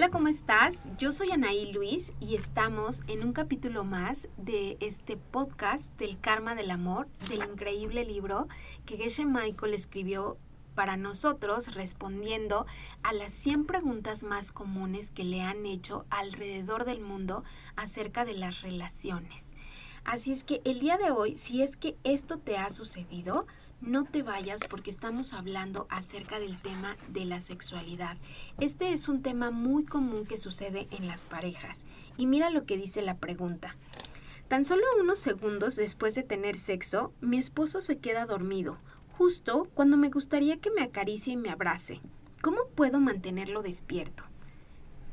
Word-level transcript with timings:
Hola, 0.00 0.08
¿cómo 0.08 0.28
estás? 0.28 0.86
Yo 0.96 1.12
soy 1.12 1.30
Anaí 1.30 1.72
Luis 1.72 2.14
y 2.20 2.34
estamos 2.34 3.02
en 3.06 3.22
un 3.22 3.34
capítulo 3.34 3.84
más 3.84 4.30
de 4.38 4.78
este 4.80 5.18
podcast 5.18 5.94
del 5.98 6.18
karma 6.18 6.54
del 6.54 6.70
amor, 6.70 7.06
del 7.28 7.44
increíble 7.44 8.06
libro 8.06 8.48
que 8.86 8.96
Geshe 8.96 9.26
Michael 9.26 9.74
escribió 9.74 10.38
para 10.74 10.96
nosotros 10.96 11.74
respondiendo 11.74 12.64
a 13.02 13.12
las 13.12 13.34
100 13.34 13.66
preguntas 13.66 14.22
más 14.22 14.52
comunes 14.52 15.10
que 15.10 15.24
le 15.24 15.42
han 15.42 15.66
hecho 15.66 16.06
alrededor 16.08 16.86
del 16.86 17.02
mundo 17.02 17.44
acerca 17.76 18.24
de 18.24 18.32
las 18.32 18.62
relaciones. 18.62 19.48
Así 20.04 20.32
es 20.32 20.44
que 20.44 20.62
el 20.64 20.80
día 20.80 20.96
de 20.96 21.10
hoy, 21.10 21.36
si 21.36 21.60
es 21.60 21.76
que 21.76 21.98
esto 22.04 22.38
te 22.38 22.56
ha 22.56 22.70
sucedido, 22.70 23.46
no 23.80 24.04
te 24.04 24.22
vayas 24.22 24.60
porque 24.68 24.90
estamos 24.90 25.32
hablando 25.32 25.86
acerca 25.90 26.38
del 26.38 26.60
tema 26.60 26.96
de 27.08 27.24
la 27.24 27.40
sexualidad. 27.40 28.16
Este 28.58 28.92
es 28.92 29.08
un 29.08 29.22
tema 29.22 29.50
muy 29.50 29.84
común 29.84 30.26
que 30.26 30.36
sucede 30.36 30.86
en 30.90 31.06
las 31.06 31.24
parejas. 31.24 31.80
Y 32.16 32.26
mira 32.26 32.50
lo 32.50 32.66
que 32.66 32.76
dice 32.76 33.02
la 33.02 33.16
pregunta. 33.16 33.76
Tan 34.48 34.64
solo 34.64 34.82
unos 35.00 35.18
segundos 35.18 35.76
después 35.76 36.14
de 36.14 36.22
tener 36.22 36.58
sexo, 36.58 37.12
mi 37.20 37.38
esposo 37.38 37.80
se 37.80 37.98
queda 37.98 38.26
dormido, 38.26 38.78
justo 39.16 39.68
cuando 39.74 39.96
me 39.96 40.10
gustaría 40.10 40.58
que 40.58 40.70
me 40.70 40.82
acaricie 40.82 41.34
y 41.34 41.36
me 41.36 41.50
abrace. 41.50 42.00
¿Cómo 42.42 42.66
puedo 42.74 43.00
mantenerlo 43.00 43.62
despierto? 43.62 44.24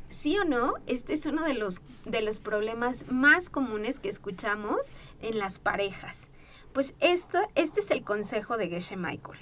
Sí 0.09 0.37
o 0.37 0.45
no, 0.45 0.73
este 0.87 1.13
es 1.13 1.25
uno 1.25 1.43
de 1.43 1.53
los, 1.53 1.81
de 2.05 2.21
los 2.21 2.39
problemas 2.39 3.05
más 3.11 3.49
comunes 3.49 3.99
que 3.99 4.09
escuchamos 4.09 4.91
en 5.21 5.37
las 5.37 5.59
parejas. 5.59 6.29
Pues 6.77 6.93
esto, 6.99 7.39
este 7.55 7.79
es 7.79 7.89
el 7.89 8.03
consejo 8.03 8.55
de 8.55 8.69
Geshe 8.69 8.97
Michael. 8.97 9.39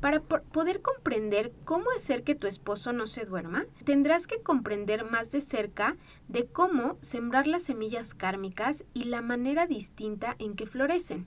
Para 0.00 0.20
poder 0.20 0.80
comprender 0.80 1.52
cómo 1.64 1.86
hacer 1.90 2.22
que 2.22 2.36
tu 2.36 2.46
esposo 2.46 2.92
no 2.92 3.08
se 3.08 3.24
duerma, 3.24 3.66
tendrás 3.84 4.28
que 4.28 4.42
comprender 4.42 5.04
más 5.04 5.32
de 5.32 5.40
cerca 5.40 5.96
de 6.28 6.46
cómo 6.46 6.98
sembrar 7.00 7.48
las 7.48 7.64
semillas 7.64 8.14
kármicas 8.14 8.84
y 8.94 9.06
la 9.06 9.22
manera 9.22 9.66
distinta 9.66 10.36
en 10.38 10.54
que 10.54 10.66
florecen. 10.66 11.26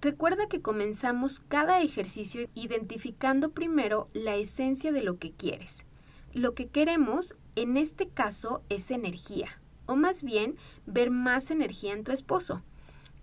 Recuerda 0.00 0.46
que 0.46 0.62
comenzamos 0.62 1.40
cada 1.40 1.80
ejercicio 1.80 2.48
identificando 2.54 3.50
primero 3.50 4.08
la 4.12 4.36
esencia 4.36 4.92
de 4.92 5.02
lo 5.02 5.18
que 5.18 5.32
quieres. 5.32 5.84
Lo 6.32 6.54
que 6.54 6.68
queremos 6.68 7.34
en 7.56 7.76
este 7.76 8.06
caso 8.06 8.62
es 8.68 8.92
energía, 8.92 9.60
o 9.86 9.96
más 9.96 10.22
bien 10.22 10.54
ver 10.86 11.10
más 11.10 11.50
energía 11.50 11.94
en 11.94 12.04
tu 12.04 12.12
esposo. 12.12 12.62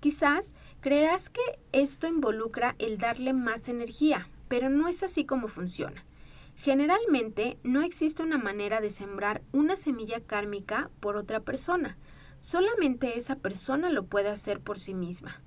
Quizás 0.03 0.53
creerás 0.81 1.29
que 1.29 1.39
esto 1.71 2.07
involucra 2.07 2.75
el 2.77 2.97
darle 2.97 3.31
más 3.31 3.69
energía, 3.69 4.27
pero 4.49 4.69
no 4.69 4.89
es 4.89 5.01
así 5.01 5.23
como 5.23 5.47
funciona. 5.47 6.03
Generalmente 6.57 7.57
no 7.63 7.81
existe 7.83 8.21
una 8.21 8.37
manera 8.37 8.81
de 8.81 8.89
sembrar 8.89 9.43
una 9.53 9.77
semilla 9.77 10.19
kármica 10.19 10.89
por 10.99 11.15
otra 11.15 11.39
persona. 11.39 11.95
Solamente 12.41 13.17
esa 13.17 13.37
persona 13.37 13.89
lo 13.89 14.03
puede 14.03 14.27
hacer 14.27 14.59
por 14.59 14.77
sí 14.77 14.93
misma. 14.93 15.41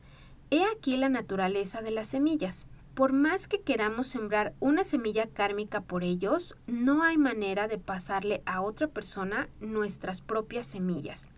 He 0.51 0.65
aquí 0.65 0.97
la 0.97 1.11
naturaleza 1.11 1.83
de 1.83 1.91
las 1.91 2.09
semillas. 2.09 2.67
Por 2.95 3.13
más 3.13 3.49
que 3.49 3.61
queramos 3.61 4.07
sembrar 4.07 4.55
una 4.59 4.85
semilla 4.85 5.27
kármica 5.27 5.83
por 5.83 6.03
ellos, 6.03 6.57
no 6.67 7.03
hay 7.03 7.19
manera 7.19 7.69
de 7.69 7.77
pasarle 7.77 8.41
a 8.47 8.63
otra 8.63 8.89
persona 8.89 9.51
nuestras 9.61 10.23
propias 10.23 10.67
semillas. 10.67 11.29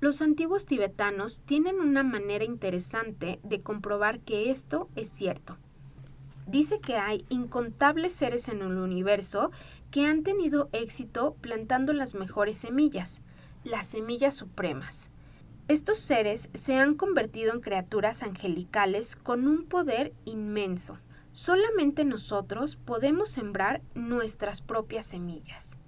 Los 0.00 0.22
antiguos 0.22 0.66
tibetanos 0.66 1.40
tienen 1.44 1.80
una 1.80 2.02
manera 2.02 2.44
interesante 2.44 3.40
de 3.42 3.62
comprobar 3.62 4.20
que 4.20 4.50
esto 4.50 4.88
es 4.96 5.08
cierto. 5.08 5.56
Dice 6.46 6.80
que 6.80 6.96
hay 6.96 7.24
incontables 7.30 8.12
seres 8.12 8.48
en 8.48 8.60
el 8.60 8.76
universo 8.76 9.50
que 9.90 10.06
han 10.06 10.22
tenido 10.22 10.68
éxito 10.72 11.36
plantando 11.40 11.92
las 11.92 12.14
mejores 12.14 12.58
semillas, 12.58 13.22
las 13.64 13.86
semillas 13.86 14.34
supremas. 14.34 15.08
Estos 15.68 15.98
seres 15.98 16.50
se 16.52 16.76
han 16.76 16.94
convertido 16.94 17.54
en 17.54 17.60
criaturas 17.60 18.22
angelicales 18.22 19.16
con 19.16 19.48
un 19.48 19.64
poder 19.64 20.12
inmenso. 20.26 20.98
Solamente 21.32 22.04
nosotros 22.04 22.76
podemos 22.76 23.30
sembrar 23.30 23.80
nuestras 23.94 24.60
propias 24.60 25.06
semillas. 25.06 25.78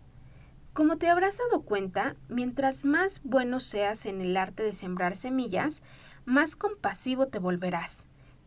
Como 0.77 0.99
te 0.99 1.09
habrás 1.09 1.39
dado 1.39 1.63
cuenta, 1.63 2.17
mientras 2.29 2.85
más 2.85 3.23
bueno 3.25 3.61
seas 3.61 4.05
en 4.05 4.21
el 4.21 4.37
arte 4.37 4.63
de 4.63 4.75
sembrar 4.75 5.17
semillas, 5.17 5.81
más 6.27 6.55
compasivo 6.55 7.29
te 7.29 7.39
volverás. 7.39 8.05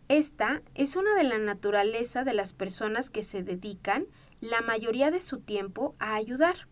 Esta 0.09 0.61
es 0.75 0.95
una 0.95 1.15
de 1.15 1.23
la 1.23 1.39
naturaleza 1.39 2.23
de 2.23 2.35
las 2.35 2.53
personas 2.53 3.09
que 3.09 3.23
se 3.23 3.41
dedican 3.41 4.05
la 4.41 4.61
mayoría 4.61 5.09
de 5.09 5.21
su 5.21 5.39
tiempo 5.39 5.95
a 5.97 6.13
ayudar. 6.13 6.67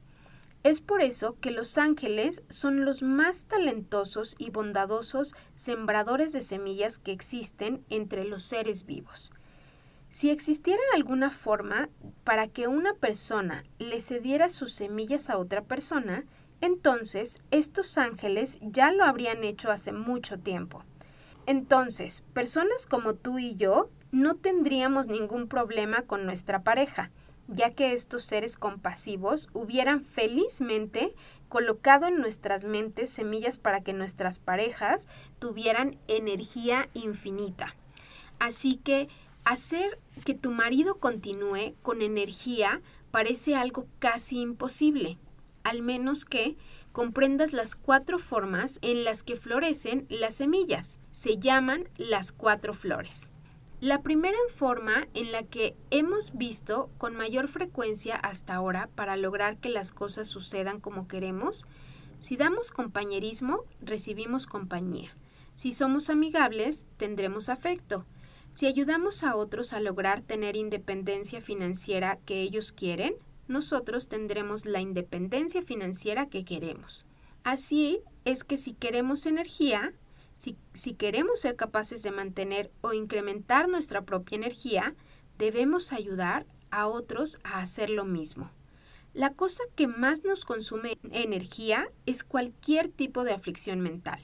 Es 0.62 0.82
por 0.82 1.02
eso 1.02 1.40
que 1.40 1.50
los 1.50 1.80
ángeles 1.80 2.44
son 2.50 2.86
los 2.86 3.02
más 3.02 3.46
talentosos 3.46 4.36
y 4.38 4.52
bondadosos 4.52 5.34
sembradores 5.54 6.34
de 6.34 6.42
semillas 6.42 7.00
que 7.00 7.14
existen 7.14 7.84
entre 7.90 8.26
los 8.26 8.44
seres 8.44 8.86
vivos. 8.86 9.34
Si 10.10 10.30
existiera 10.30 10.82
alguna 10.94 11.32
forma 11.32 11.90
para 12.24 12.48
que 12.48 12.68
una 12.68 12.94
persona 12.94 13.64
le 13.78 14.00
cediera 14.00 14.50
sus 14.50 14.74
semillas 14.74 15.30
a 15.30 15.38
otra 15.38 15.64
persona, 15.64 16.26
entonces 16.62 17.42
estos 17.52 17.98
ángeles 17.98 18.58
ya 18.62 18.92
lo 18.92 19.04
habrían 19.04 19.44
hecho 19.44 19.70
hace 19.70 19.92
mucho 19.92 20.40
tiempo. 20.40 20.84
Entonces, 21.46 22.24
personas 22.34 22.88
como 22.88 23.14
tú 23.14 23.38
y 23.40 23.56
yo 23.56 23.90
no 24.12 24.36
tendríamos 24.36 25.08
ningún 25.08 25.48
problema 25.48 26.02
con 26.02 26.26
nuestra 26.26 26.64
pareja, 26.64 27.12
ya 27.48 27.72
que 27.72 27.94
estos 27.94 28.24
seres 28.24 28.58
compasivos 28.58 29.50
hubieran 29.54 30.04
felizmente 30.04 31.14
colocado 31.48 32.08
en 32.08 32.18
nuestras 32.18 32.66
mentes 32.66 33.10
semillas 33.10 33.60
para 33.60 33.82
que 33.82 33.94
nuestras 33.94 34.40
parejas 34.40 35.08
tuvieran 35.40 35.98
energía 36.08 36.90
infinita. 36.94 37.76
Así 38.40 38.76
que 38.76 39.08
Hacer 39.50 39.98
que 40.26 40.34
tu 40.34 40.52
marido 40.52 40.96
continúe 40.96 41.74
con 41.82 42.02
energía 42.02 42.82
parece 43.12 43.56
algo 43.56 43.88
casi 43.98 44.42
imposible, 44.42 45.18
al 45.64 45.82
menos 45.82 46.26
que 46.26 46.58
comprendas 46.92 47.54
las 47.54 47.74
cuatro 47.78 48.20
formas 48.20 48.78
en 48.82 49.06
las 49.06 49.24
que 49.24 49.38
florecen 49.38 50.06
las 50.10 50.34
semillas. 50.36 51.00
Se 51.14 51.38
llaman 51.38 51.88
las 51.96 52.34
cuatro 52.34 52.74
flores. 52.74 53.30
La 53.80 54.02
primera 54.02 54.38
forma 54.54 55.08
en 55.14 55.32
la 55.32 55.44
que 55.44 55.78
hemos 55.92 56.38
visto 56.38 56.90
con 56.98 57.16
mayor 57.16 57.48
frecuencia 57.48 58.18
hasta 58.18 58.54
ahora 58.54 58.90
para 58.96 59.16
lograr 59.16 59.60
que 59.60 59.70
las 59.70 59.94
cosas 59.94 60.28
sucedan 60.28 60.82
como 60.82 61.08
queremos, 61.08 61.68
si 62.20 62.36
damos 62.36 62.72
compañerismo, 62.72 63.64
recibimos 63.80 64.46
compañía. 64.46 65.16
Si 65.56 65.72
somos 65.72 66.10
amigables, 66.10 66.86
tendremos 66.98 67.48
afecto. 67.48 68.06
Si 68.52 68.66
ayudamos 68.66 69.24
a 69.24 69.36
otros 69.36 69.74
a 69.74 69.80
lograr 69.80 70.22
tener 70.22 70.56
independencia 70.56 71.42
financiera 71.42 72.18
que 72.26 72.42
ellos 72.42 72.72
quieren, 72.72 73.16
nosotros 73.48 74.08
tendremos 74.08 74.66
la 74.66 74.82
independencia 74.82 75.62
financiera 75.62 76.28
que 76.28 76.44
queremos. 76.44 77.06
Así 77.44 78.02
es 78.26 78.44
que 78.44 78.58
si 78.58 78.74
queremos 78.74 79.26
energía, 79.26 79.94
si, 80.74 80.94
queremos 80.94 81.40
ser 81.40 81.56
capaces 81.56 82.04
de 82.04 82.12
mantener 82.12 82.72
o 82.82 82.94
incrementar 82.94 83.68
nuestra 83.68 84.04
propia 84.04 84.36
energía, 84.36 84.96
debemos 85.38 85.94
ayudar 85.94 86.46
a 86.70 86.88
otros 86.88 87.40
a 87.44 87.60
hacer 87.62 87.90
lo 87.90 88.06
mismo. 88.06 88.52
La 89.14 89.34
cosa 89.34 89.64
que 89.76 89.88
más 89.88 90.24
nos 90.24 90.46
consume 90.46 90.98
energía 91.12 91.90
es 92.06 92.24
cualquier 92.24 92.90
tipo 92.90 93.24
de 93.24 93.32
aflicción 93.32 93.80
mental. 93.80 94.20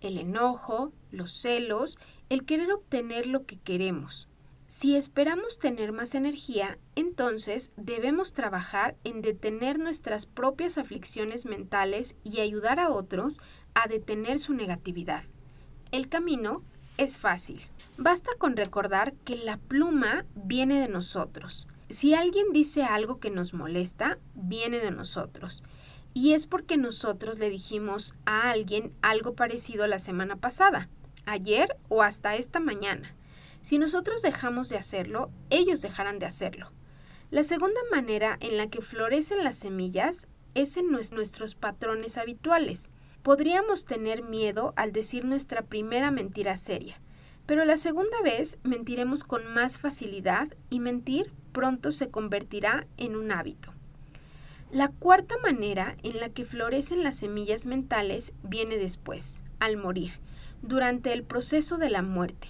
El 0.00 0.18
enojo, 0.18 0.92
los 1.10 1.32
celos 1.32 1.98
el 2.28 2.44
querer 2.44 2.72
obtener 2.72 3.26
lo 3.26 3.46
que 3.46 3.58
queremos. 3.58 4.28
Si 4.66 4.96
esperamos 4.96 5.58
tener 5.60 5.92
más 5.92 6.16
energía, 6.16 6.78
entonces 6.96 7.70
debemos 7.76 8.32
trabajar 8.32 8.96
en 9.04 9.22
detener 9.22 9.78
nuestras 9.78 10.26
propias 10.26 10.76
aflicciones 10.76 11.46
mentales 11.46 12.16
y 12.24 12.40
ayudar 12.40 12.80
a 12.80 12.90
otros 12.90 13.40
a 13.74 13.86
detener 13.86 14.40
su 14.40 14.54
negatividad. 14.54 15.22
El 15.92 16.08
camino 16.08 16.64
es 16.98 17.16
fácil. 17.18 17.60
Basta 17.96 18.32
con 18.38 18.56
recordar 18.56 19.12
que 19.24 19.36
la 19.36 19.56
pluma 19.56 20.26
viene 20.34 20.80
de 20.80 20.88
nosotros. 20.88 21.68
Si 21.88 22.14
alguien 22.14 22.46
dice 22.52 22.82
algo 22.82 23.20
que 23.20 23.30
nos 23.30 23.54
molesta, 23.54 24.18
viene 24.34 24.80
de 24.80 24.90
nosotros. 24.90 25.62
Y 26.12 26.32
es 26.32 26.48
porque 26.48 26.76
nosotros 26.76 27.38
le 27.38 27.50
dijimos 27.50 28.14
a 28.24 28.50
alguien 28.50 28.92
algo 29.00 29.34
parecido 29.34 29.86
la 29.86 30.00
semana 30.00 30.36
pasada 30.36 30.88
ayer 31.26 31.76
o 31.88 32.02
hasta 32.02 32.36
esta 32.36 32.60
mañana. 32.60 33.14
Si 33.62 33.78
nosotros 33.78 34.22
dejamos 34.22 34.68
de 34.68 34.76
hacerlo, 34.76 35.30
ellos 35.50 35.82
dejarán 35.82 36.18
de 36.18 36.26
hacerlo. 36.26 36.70
La 37.30 37.42
segunda 37.42 37.80
manera 37.90 38.38
en 38.40 38.56
la 38.56 38.68
que 38.68 38.80
florecen 38.80 39.42
las 39.42 39.56
semillas 39.56 40.28
es 40.54 40.76
en 40.76 40.90
nuestros 40.90 41.54
patrones 41.54 42.16
habituales. 42.16 42.88
Podríamos 43.22 43.84
tener 43.84 44.22
miedo 44.22 44.72
al 44.76 44.92
decir 44.92 45.24
nuestra 45.24 45.62
primera 45.62 46.12
mentira 46.12 46.56
seria, 46.56 47.00
pero 47.44 47.64
la 47.64 47.76
segunda 47.76 48.22
vez 48.22 48.58
mentiremos 48.62 49.24
con 49.24 49.46
más 49.52 49.78
facilidad 49.78 50.48
y 50.70 50.80
mentir 50.80 51.32
pronto 51.52 51.90
se 51.90 52.08
convertirá 52.08 52.86
en 52.96 53.16
un 53.16 53.32
hábito. 53.32 53.72
La 54.70 54.88
cuarta 54.88 55.36
manera 55.42 55.96
en 56.02 56.20
la 56.20 56.28
que 56.28 56.44
florecen 56.44 57.02
las 57.02 57.16
semillas 57.16 57.66
mentales 57.66 58.32
viene 58.42 58.78
después, 58.78 59.40
al 59.58 59.76
morir, 59.76 60.12
durante 60.66 61.12
el 61.12 61.22
proceso 61.22 61.78
de 61.78 61.90
la 61.90 62.02
muerte. 62.02 62.48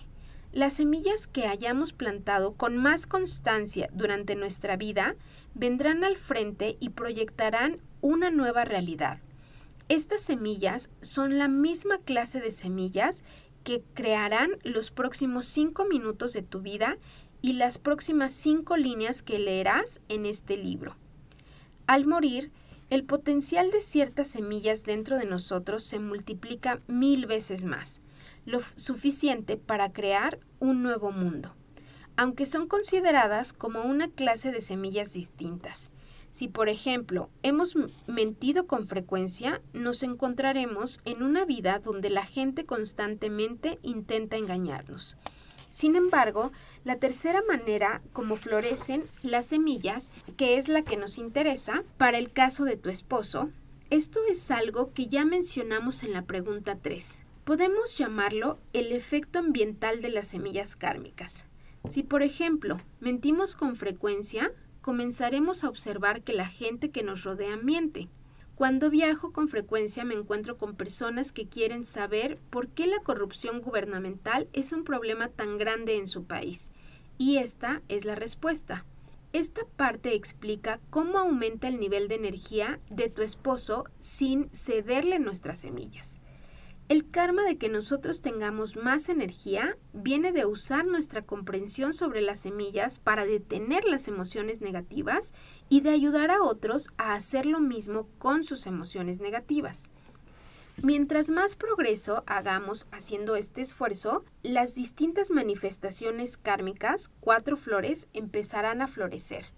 Las 0.52 0.74
semillas 0.74 1.26
que 1.26 1.46
hayamos 1.46 1.92
plantado 1.92 2.54
con 2.54 2.76
más 2.76 3.06
constancia 3.06 3.90
durante 3.92 4.36
nuestra 4.36 4.76
vida 4.76 5.16
vendrán 5.54 6.02
al 6.02 6.16
frente 6.16 6.76
y 6.80 6.90
proyectarán 6.90 7.78
una 8.00 8.30
nueva 8.30 8.64
realidad. 8.64 9.18
Estas 9.88 10.22
semillas 10.22 10.90
son 11.00 11.38
la 11.38 11.48
misma 11.48 11.98
clase 11.98 12.40
de 12.40 12.50
semillas 12.50 13.22
que 13.64 13.82
crearán 13.94 14.50
los 14.64 14.90
próximos 14.90 15.46
cinco 15.46 15.84
minutos 15.84 16.32
de 16.32 16.42
tu 16.42 16.60
vida 16.60 16.98
y 17.42 17.52
las 17.52 17.78
próximas 17.78 18.32
cinco 18.32 18.76
líneas 18.76 19.22
que 19.22 19.38
leerás 19.38 20.00
en 20.08 20.26
este 20.26 20.56
libro. 20.56 20.96
Al 21.86 22.06
morir, 22.06 22.50
el 22.88 23.04
potencial 23.04 23.70
de 23.70 23.80
ciertas 23.80 24.28
semillas 24.28 24.84
dentro 24.84 25.18
de 25.18 25.26
nosotros 25.26 25.82
se 25.82 25.98
multiplica 25.98 26.80
mil 26.86 27.26
veces 27.26 27.64
más, 27.64 28.00
lo 28.46 28.60
suficiente 28.76 29.56
para 29.56 29.92
crear 29.92 30.38
un 30.60 30.82
nuevo 30.82 31.12
mundo, 31.12 31.54
aunque 32.16 32.46
son 32.46 32.66
consideradas 32.68 33.52
como 33.52 33.82
una 33.82 34.08
clase 34.08 34.52
de 34.52 34.62
semillas 34.62 35.12
distintas. 35.12 35.90
Si, 36.30 36.48
por 36.48 36.68
ejemplo, 36.68 37.30
hemos 37.42 37.74
mentido 38.06 38.66
con 38.66 38.88
frecuencia, 38.88 39.62
nos 39.72 40.02
encontraremos 40.02 41.00
en 41.04 41.22
una 41.22 41.44
vida 41.44 41.78
donde 41.78 42.10
la 42.10 42.24
gente 42.24 42.66
constantemente 42.66 43.78
intenta 43.82 44.36
engañarnos. 44.36 45.16
Sin 45.70 45.96
embargo, 45.96 46.52
la 46.84 46.96
tercera 46.96 47.42
manera 47.48 48.02
como 48.12 48.36
florecen 48.36 49.04
las 49.22 49.46
semillas, 49.46 50.10
que 50.36 50.58
es 50.58 50.68
la 50.68 50.82
que 50.82 50.96
nos 50.96 51.18
interesa, 51.18 51.84
para 51.96 52.18
el 52.18 52.32
caso 52.32 52.64
de 52.64 52.76
tu 52.76 52.88
esposo, 52.90 53.50
esto 53.90 54.20
es 54.28 54.50
algo 54.50 54.92
que 54.92 55.06
ya 55.06 55.24
mencionamos 55.24 56.02
en 56.02 56.12
la 56.12 56.22
pregunta 56.22 56.78
3. 56.80 57.25
Podemos 57.46 57.94
llamarlo 57.94 58.58
el 58.72 58.90
efecto 58.90 59.38
ambiental 59.38 60.02
de 60.02 60.08
las 60.08 60.26
semillas 60.26 60.74
kármicas. 60.74 61.46
Si, 61.88 62.02
por 62.02 62.24
ejemplo, 62.24 62.78
mentimos 62.98 63.54
con 63.54 63.76
frecuencia, 63.76 64.52
comenzaremos 64.80 65.62
a 65.62 65.68
observar 65.68 66.22
que 66.22 66.32
la 66.32 66.48
gente 66.48 66.90
que 66.90 67.04
nos 67.04 67.22
rodea 67.22 67.56
miente. 67.56 68.08
Cuando 68.56 68.90
viajo 68.90 69.32
con 69.32 69.46
frecuencia 69.46 70.04
me 70.04 70.14
encuentro 70.14 70.58
con 70.58 70.74
personas 70.74 71.30
que 71.30 71.46
quieren 71.46 71.84
saber 71.84 72.40
por 72.50 72.66
qué 72.66 72.88
la 72.88 72.98
corrupción 73.04 73.60
gubernamental 73.60 74.48
es 74.52 74.72
un 74.72 74.82
problema 74.82 75.28
tan 75.28 75.56
grande 75.56 75.98
en 75.98 76.08
su 76.08 76.24
país. 76.24 76.72
Y 77.16 77.36
esta 77.36 77.80
es 77.88 78.04
la 78.04 78.16
respuesta. 78.16 78.84
Esta 79.32 79.64
parte 79.76 80.14
explica 80.14 80.80
cómo 80.90 81.18
aumenta 81.18 81.68
el 81.68 81.78
nivel 81.78 82.08
de 82.08 82.16
energía 82.16 82.80
de 82.90 83.08
tu 83.08 83.22
esposo 83.22 83.84
sin 84.00 84.50
cederle 84.50 85.20
nuestras 85.20 85.58
semillas. 85.58 86.20
El 86.88 87.10
karma 87.10 87.42
de 87.42 87.58
que 87.58 87.68
nosotros 87.68 88.20
tengamos 88.20 88.76
más 88.76 89.08
energía 89.08 89.76
viene 89.92 90.30
de 90.30 90.46
usar 90.46 90.86
nuestra 90.86 91.22
comprensión 91.22 91.92
sobre 91.92 92.20
las 92.20 92.38
semillas 92.38 93.00
para 93.00 93.26
detener 93.26 93.84
las 93.84 94.06
emociones 94.06 94.60
negativas 94.60 95.32
y 95.68 95.80
de 95.80 95.90
ayudar 95.90 96.30
a 96.30 96.42
otros 96.42 96.90
a 96.96 97.14
hacer 97.14 97.44
lo 97.44 97.58
mismo 97.58 98.08
con 98.18 98.44
sus 98.44 98.66
emociones 98.66 99.18
negativas. 99.18 99.90
Mientras 100.80 101.28
más 101.28 101.56
progreso 101.56 102.22
hagamos 102.26 102.86
haciendo 102.92 103.34
este 103.34 103.62
esfuerzo, 103.62 104.24
las 104.44 104.76
distintas 104.76 105.32
manifestaciones 105.32 106.36
kármicas, 106.36 107.10
cuatro 107.18 107.56
flores, 107.56 108.06
empezarán 108.12 108.80
a 108.80 108.86
florecer. 108.86 109.55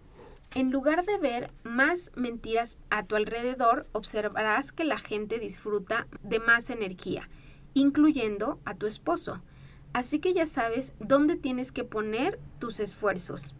En 0.59 0.73
lugar 0.73 1.07
de 1.07 1.19
ver 1.19 1.53
más 1.63 2.11
mentiras 2.17 2.79
a 2.91 3.05
tu 3.07 3.15
alrededor, 3.15 3.87
observarás 3.93 4.73
que 4.73 4.83
la 4.83 4.99
gente 4.99 5.39
disfruta 5.39 6.09
de 6.25 6.41
más 6.41 6.69
energía, 6.69 7.29
incluyendo 7.75 8.59
a 8.65 8.75
tu 8.75 8.89
esposo. 8.89 9.41
Así 9.93 10.19
que 10.19 10.33
ya 10.35 10.47
sabes 10.47 10.95
dónde 10.99 11.37
tienes 11.37 11.71
que 11.71 11.85
poner 11.85 12.41
tus 12.59 12.81
esfuerzos. 12.81 13.55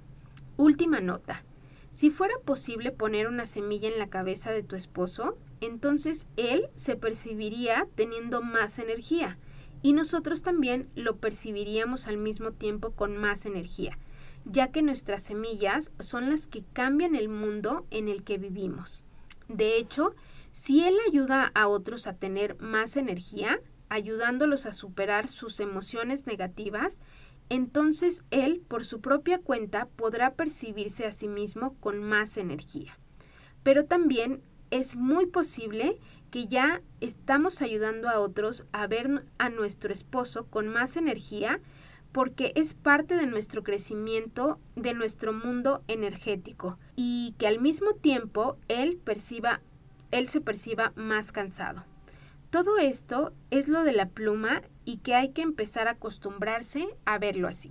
Última 0.57 0.99
nota. 0.99 1.45
Si 1.93 2.11
fuera 2.11 2.35
posible 2.45 2.91
poner 2.91 3.29
una 3.29 3.47
semilla 3.47 3.89
en 3.89 4.01
la 4.01 4.11
cabeza 4.11 4.51
de 4.51 4.65
tu 4.65 4.75
esposo, 4.75 5.39
entonces 5.61 6.27
él 6.37 6.69
se 6.75 6.97
percibiría 6.97 7.87
teniendo 7.95 8.43
más 8.43 8.81
energía 8.81 9.39
y 9.83 9.93
nosotros 9.93 10.43
también 10.43 10.89
lo 10.97 11.19
percibiríamos 11.19 12.09
al 12.09 12.17
mismo 12.17 12.51
tiempo 12.51 12.91
con 12.91 13.17
más 13.17 13.47
energía 13.47 13.97
ya 14.45 14.69
que 14.69 14.83
nuestras 14.83 15.23
semillas 15.23 15.91
son 15.99 16.31
las 16.31 16.47
que 16.47 16.65
cambian 16.73 17.15
el 17.15 17.29
mundo 17.29 17.87
en 17.91 18.09
el 18.09 18.25
que 18.25 18.39
vivimos. 18.39 19.05
De 19.49 19.77
hecho, 19.77 20.15
si 20.53 20.85
Él 20.85 20.97
ayuda 21.09 21.51
a 21.55 21.69
otros 21.69 22.07
a 22.07 22.15
tener 22.15 22.59
más 22.61 22.97
energía, 22.97 23.61
ayudándolos 23.89 24.67
a 24.67 24.73
superar 24.73 25.29
sus 25.29 25.61
emociones 25.61 26.27
negativas, 26.27 27.01
entonces 27.49 28.25
Él 28.31 28.63
por 28.67 28.85
su 28.85 29.01
propia 29.01 29.39
cuenta 29.39 29.87
podrá 29.97 30.35
percibirse 30.35 31.07
a 31.07 31.13
sí 31.13 31.29
mismo 31.29 31.75
con 31.81 32.03
más 32.03 32.37
energía. 32.37 32.99
Pero 33.63 33.87
también 33.87 34.43
es 34.71 34.97
muy 34.97 35.27
posible 35.27 35.99
que 36.31 36.47
ya 36.47 36.83
estamos 37.01 37.63
ayudando 37.63 38.09
a 38.09 38.21
otros 38.21 38.67
a 38.73 38.87
ver 38.87 39.25
a 39.39 39.49
nuestro 39.49 39.93
esposo 39.93 40.47
con 40.47 40.69
más 40.69 40.97
energía 40.97 41.61
porque 42.19 42.51
es 42.57 42.75
parte 42.75 43.15
de 43.15 43.29
nuestro 43.29 43.63
crecimiento, 43.63 44.59
de 44.75 44.93
nuestro 44.93 45.33
mundo 45.33 45.85
energético 45.87 46.77
y 46.97 47.37
que 47.39 47.47
al 47.47 47.61
mismo 47.61 47.93
tiempo 47.93 48.59
él 48.67 48.97
perciba, 48.97 49.61
él 50.11 50.27
se 50.27 50.41
perciba 50.41 50.93
más 50.97 51.31
cansado. 51.31 51.85
Todo 52.51 52.79
esto 52.79 53.33
es 53.53 53.69
lo 53.69 53.85
de 53.85 53.93
la 53.93 54.09
pluma 54.09 54.63
y 54.85 54.97
que 54.97 55.15
hay 55.15 55.29
que 55.29 55.43
empezar 55.43 55.87
a 55.87 55.93
acostumbrarse 55.93 56.89
a 57.05 57.19
verlo 57.19 57.47
así. 57.47 57.71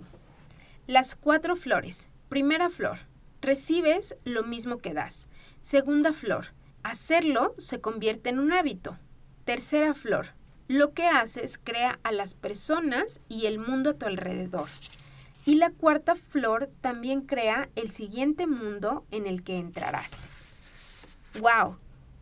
Las 0.86 1.14
cuatro 1.14 1.54
flores. 1.54 2.08
Primera 2.30 2.70
flor. 2.70 3.00
Recibes 3.42 4.16
lo 4.24 4.44
mismo 4.44 4.78
que 4.78 4.94
das. 4.94 5.28
Segunda 5.60 6.14
flor. 6.14 6.54
Hacerlo 6.84 7.54
se 7.58 7.82
convierte 7.82 8.30
en 8.30 8.38
un 8.38 8.54
hábito. 8.54 8.96
Tercera 9.44 9.92
flor 9.92 10.37
lo 10.68 10.92
que 10.92 11.06
haces 11.06 11.58
crea 11.62 11.98
a 12.02 12.12
las 12.12 12.34
personas 12.34 13.20
y 13.28 13.46
el 13.46 13.58
mundo 13.58 13.90
a 13.90 13.94
tu 13.94 14.06
alrededor. 14.06 14.68
Y 15.46 15.56
la 15.56 15.70
cuarta 15.70 16.14
flor 16.14 16.68
también 16.82 17.22
crea 17.22 17.70
el 17.74 17.90
siguiente 17.90 18.46
mundo 18.46 19.04
en 19.10 19.26
el 19.26 19.42
que 19.42 19.58
entrarás. 19.58 20.10
¡Wow! 21.40 21.78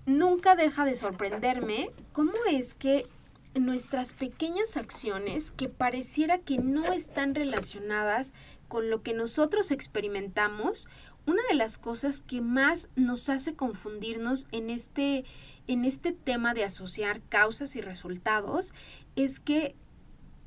Nunca 0.06 0.54
deja 0.54 0.84
de 0.84 0.94
sorprenderme 0.94 1.90
cómo 2.12 2.32
es 2.48 2.74
que 2.74 3.06
nuestras 3.54 4.12
pequeñas 4.12 4.76
acciones 4.76 5.50
que 5.50 5.68
pareciera 5.68 6.38
que 6.38 6.58
no 6.58 6.92
están 6.92 7.34
relacionadas 7.34 8.32
con 8.68 8.90
lo 8.90 9.02
que 9.02 9.14
nosotros 9.14 9.72
experimentamos, 9.72 10.88
una 11.26 11.42
de 11.48 11.56
las 11.56 11.78
cosas 11.78 12.20
que 12.20 12.40
más 12.40 12.88
nos 12.94 13.28
hace 13.28 13.54
confundirnos 13.54 14.46
en 14.52 14.70
este 14.70 15.24
en 15.68 15.84
este 15.84 16.12
tema 16.12 16.54
de 16.54 16.64
asociar 16.64 17.20
causas 17.28 17.76
y 17.76 17.80
resultados 17.80 18.72
es 19.16 19.40
que 19.40 19.74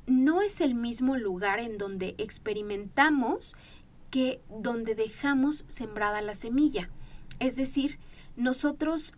no 0.06 0.42
es 0.42 0.60
el 0.60 0.74
mismo 0.74 1.16
lugar 1.16 1.60
en 1.60 1.78
donde 1.78 2.14
experimentamos 2.18 3.54
que 4.10 4.40
donde 4.48 4.94
dejamos 4.94 5.64
sembrada 5.68 6.20
la 6.20 6.34
semilla. 6.34 6.90
Es 7.38 7.56
decir, 7.56 7.98
nosotros 8.36 9.14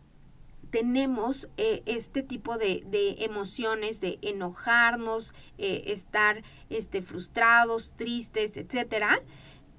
tenemos 0.71 1.49
eh, 1.59 1.83
este 1.87 2.23
tipo 2.23 2.57
de, 2.57 2.83
emociones 3.19 4.01
de 4.01 4.19
enojarnos, 4.23 5.35
eh, 5.59 5.85
estar 5.89 6.43
este, 6.71 7.03
frustrados, 7.03 7.93
tristes, 7.95 8.57
etcétera. 8.57 9.21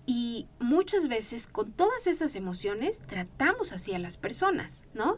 Y 0.06 0.48
muchas 0.60 1.08
veces 1.08 1.48
con 1.48 1.72
todas 1.72 2.08
esas 2.08 2.36
emociones 2.36 3.02
tratamos 3.08 3.72
así 3.72 3.94
a 3.94 4.00
las 4.00 4.18
personas, 4.18 4.84
¿no? 4.94 5.18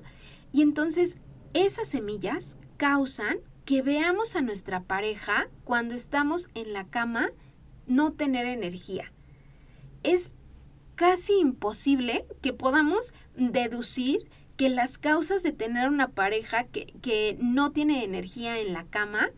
Y 0.55 0.61
entonces 0.61 1.17
esas 1.53 1.89
semillas 1.89 2.55
causan 2.77 3.39
que 3.65 3.81
veamos 3.81 4.37
a 4.37 4.41
nuestra 4.41 4.83
pareja 4.83 5.49
cuando 5.65 5.95
estamos 5.95 6.47
en 6.53 6.71
la 6.71 6.85
cama 6.85 7.31
no 7.87 8.13
tener 8.13 8.45
energía. 8.45 9.11
Es 10.03 10.33
casi 10.95 11.33
imposible 11.33 12.25
que 12.41 12.53
podamos 12.53 13.13
deducir 13.35 14.29
que 14.55 14.69
las 14.69 14.97
causas 14.97 15.43
de 15.43 15.51
tener 15.51 15.89
una 15.89 16.11
pareja 16.11 16.63
que, 16.63 16.85
que, 17.01 17.37
no 17.41 17.73
tiene 17.73 18.05
energía 18.05 18.57
en 18.57 18.71
la 18.71 18.85
cama 18.85 19.31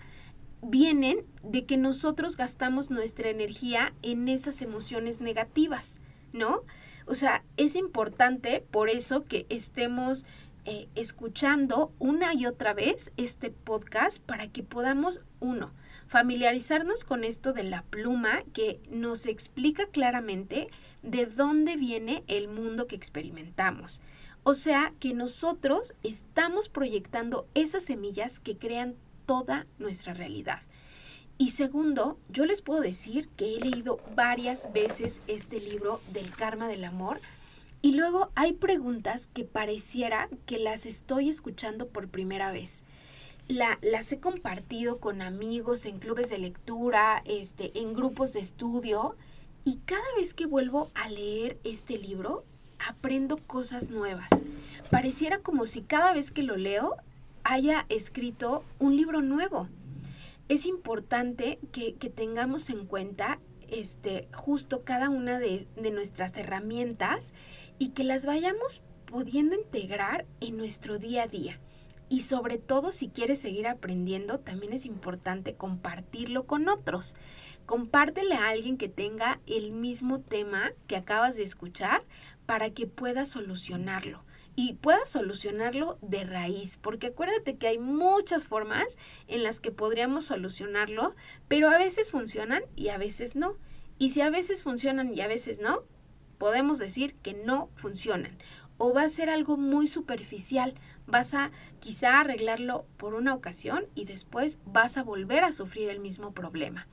vienen 0.61 1.25
de 1.41 1.65
que 1.65 1.77
nosotros 1.77 2.37
gastamos 2.37 2.91
nuestra 2.91 3.31
energía 3.31 3.91
en 4.03 4.29
esas 4.29 4.61
emociones 4.61 5.19
negativas, 5.19 5.99
¿no? 6.31 6.61
O 7.07 7.15
sea, 7.15 7.43
es 7.55 7.75
importante 7.75 8.63
por 8.69 8.89
eso 8.89 9.23
que 9.23 9.47
estemos 9.49 10.25
eh, 10.69 10.89
escuchando 10.95 11.93
una 11.97 12.33
y 12.33 12.45
otra 12.45 12.73
vez 12.73 13.13
este 13.15 13.51
podcast 13.51 14.21
para 14.21 14.49
que 14.49 14.63
podamos, 14.63 15.21
uno, 15.39 15.71
familiarizarnos 16.07 17.05
con 17.05 17.23
esto 17.23 17.53
de 17.53 17.63
la 17.63 17.83
pluma 17.83 18.43
que 18.53 18.81
nos 18.89 19.27
explica 19.27 19.87
claramente 19.87 20.69
de 21.03 21.25
dónde 21.25 21.77
viene 21.77 22.25
el 22.27 22.49
mundo 22.49 22.85
que 22.85 22.97
experimentamos. 22.97 24.01
O 24.43 24.55
sea 24.55 24.93
que 24.99 25.13
nosotros 25.13 25.95
estamos 26.03 26.67
proyectando 26.67 27.47
esas 27.53 27.85
semillas 27.85 28.41
que 28.41 28.57
crean 28.57 28.95
toda 29.25 29.67
nuestra 29.79 30.13
realidad. 30.13 30.63
Y 31.37 31.51
segundo, 31.51 32.19
yo 32.27 32.45
les 32.45 32.61
puedo 32.61 32.81
decir 32.81 33.29
que 33.37 33.55
he 33.55 33.61
leído 33.61 34.01
varias 34.17 34.73
veces 34.73 35.21
este 35.27 35.61
libro 35.61 36.01
del 36.11 36.29
karma 36.31 36.67
del 36.67 36.83
amor 36.83 37.21
y 37.81 37.95
luego 37.95 38.31
hay 38.35 38.53
preguntas 38.53 39.27
que 39.27 39.43
pareciera 39.43 40.29
que 40.45 40.57
las 40.57 40.85
estoy 40.85 41.29
escuchando 41.29 41.87
por 41.87 42.09
primera 42.09 42.51
vez. 42.51 42.83
La, 43.47 43.79
las 43.81 44.11
he 44.11 44.19
compartido 44.19 44.99
con 44.99 45.21
amigos 45.21 45.85
en 45.85 45.99
clubes 45.99 46.29
de 46.29 46.39
lectura, 46.39 47.21
este, 47.25 47.79
en 47.79 47.93
grupos 47.93 48.33
de 48.33 48.41
estudio 48.41 49.15
y 49.63 49.77
cada 49.85 50.03
vez 50.17 50.33
que 50.33 50.45
vuelvo 50.45 50.89
a 50.95 51.09
leer 51.09 51.57
este 51.63 51.97
libro 51.97 52.43
aprendo 52.79 53.37
cosas 53.37 53.89
nuevas. 53.89 54.29
Pareciera 54.89 55.39
como 55.39 55.65
si 55.65 55.81
cada 55.81 56.13
vez 56.13 56.31
que 56.31 56.43
lo 56.43 56.57
leo 56.57 56.95
haya 57.43 57.85
escrito 57.89 58.63
un 58.79 58.97
libro 58.97 59.21
nuevo. 59.21 59.69
Es 60.49 60.65
importante 60.65 61.59
que, 61.71 61.95
que 61.95 62.09
tengamos 62.09 62.69
en 62.69 62.85
cuenta 62.85 63.39
este, 63.69 64.27
justo 64.33 64.83
cada 64.83 65.09
una 65.09 65.39
de, 65.39 65.67
de 65.75 65.91
nuestras 65.91 66.35
herramientas 66.37 67.33
y 67.79 67.89
que 67.89 68.03
las 68.03 68.25
vayamos 68.25 68.81
pudiendo 69.05 69.55
integrar 69.55 70.25
en 70.41 70.57
nuestro 70.57 70.99
día 70.99 71.23
a 71.23 71.27
día. 71.27 71.59
Y 72.09 72.21
sobre 72.21 72.57
todo 72.57 72.91
si 72.91 73.09
quieres 73.09 73.39
seguir 73.39 73.67
aprendiendo, 73.67 74.39
también 74.39 74.73
es 74.73 74.85
importante 74.85 75.53
compartirlo 75.55 76.45
con 76.45 76.69
otros. 76.69 77.15
Compártele 77.65 78.35
a 78.35 78.49
alguien 78.49 78.77
que 78.77 78.87
tenga 78.87 79.41
el 79.45 79.71
mismo 79.71 80.21
tema 80.21 80.71
que 80.87 80.95
acabas 80.95 81.35
de 81.35 81.43
escuchar 81.43 82.05
para 82.45 82.69
que 82.69 82.87
pueda 82.87 83.25
solucionarlo 83.25 84.23
y 84.59 84.73
pueda 84.73 85.05
solucionarlo 85.05 85.99
de 86.01 86.23
raíz, 86.23 86.77
porque 86.77 87.07
acuérdate 87.07 87.57
que 87.57 87.67
hay 87.67 87.77
muchas 87.77 88.45
formas 88.45 88.97
en 89.27 89.43
las 89.43 89.59
que 89.59 89.71
podríamos 89.71 90.25
solucionarlo, 90.25 91.15
pero 91.47 91.69
a 91.69 91.77
veces 91.77 92.09
funcionan 92.09 92.63
y 92.75 92.89
a 92.89 92.97
veces 92.97 93.35
no. 93.35 93.55
Y 93.99 94.09
si 94.09 94.21
a 94.21 94.31
veces 94.31 94.63
funcionan 94.63 95.13
y 95.13 95.21
a 95.21 95.27
veces 95.27 95.59
no, 95.59 95.83
podemos 96.39 96.79
decir 96.79 97.13
que 97.21 97.35
no 97.35 97.69
funcionan. 97.75 98.35
O 98.79 98.93
va 98.93 99.03
a 99.03 99.09
ser 99.09 99.29
algo 99.29 99.57
muy 99.57 99.85
superficial, 99.85 100.73
vas 101.05 101.35
a 101.35 101.51
quizá 101.79 102.19
arreglarlo 102.19 102.87
por 102.97 103.13
una 103.13 103.35
ocasión 103.35 103.85
y 103.93 104.05
después 104.05 104.57
vas 104.65 104.97
a 104.97 105.03
volver 105.03 105.43
a 105.43 105.51
sufrir 105.51 105.89
el 105.89 105.99
mismo 105.99 106.33
problema. 106.33 106.87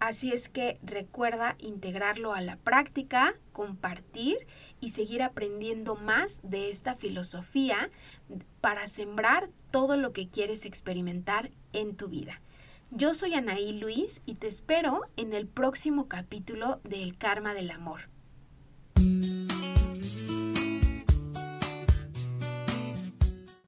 Así 0.00 0.32
es 0.32 0.48
que 0.48 0.78
recuerda 0.82 1.56
integrarlo 1.58 2.32
a 2.32 2.40
la 2.40 2.56
práctica, 2.56 3.34
compartir 3.52 4.46
y 4.80 4.90
seguir 4.90 5.22
aprendiendo 5.22 5.96
más 5.96 6.40
de 6.44 6.70
esta 6.70 6.94
filosofía 6.94 7.90
para 8.60 8.86
sembrar 8.86 9.48
todo 9.72 9.96
lo 9.96 10.12
que 10.12 10.28
quieres 10.28 10.64
experimentar 10.64 11.50
en 11.72 11.96
tu 11.96 12.08
vida. 12.08 12.40
Yo 12.90 13.12
soy 13.12 13.34
Anaí 13.34 13.78
Luis 13.78 14.22
y 14.24 14.36
te 14.36 14.46
espero 14.46 15.02
en 15.16 15.34
el 15.34 15.46
próximo 15.46 16.06
capítulo 16.06 16.80
de 16.84 17.02
El 17.02 17.18
Karma 17.18 17.52
del 17.52 17.70
Amor. 17.70 18.08